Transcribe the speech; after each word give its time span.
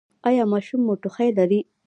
ایا 0.27 0.43
ماشوم 0.51 0.81
مو 0.85 0.93
ټوخی 1.01 1.29
لري؟ 1.37 1.59